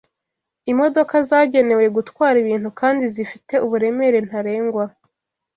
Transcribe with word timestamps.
Imodoka 0.71 1.15
zagenewe 1.29 1.85
gutwara 1.95 2.35
ibintu 2.43 2.69
kandi 2.79 3.03
zifite 3.15 3.53
uburemere 3.65 4.17
ntarengwa 4.27 4.85